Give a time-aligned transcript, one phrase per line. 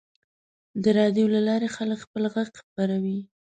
[0.83, 3.19] د راډیو له لارې خلک خپل غږ خپروي.